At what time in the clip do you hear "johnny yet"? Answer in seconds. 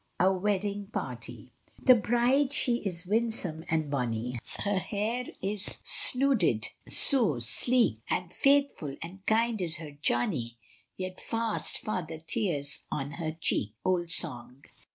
9.91-11.21